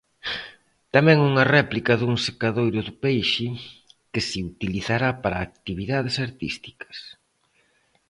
Tamén 0.95 1.17
unha 1.29 1.45
réplica 1.57 1.93
dun 2.01 2.15
secadoiro 2.25 2.81
de 2.87 2.93
peixe 3.03 3.47
que 4.11 4.21
se 4.27 4.37
utilizará 4.51 5.09
para 5.23 5.45
actividades 5.49 6.15
artísticas. 6.27 6.97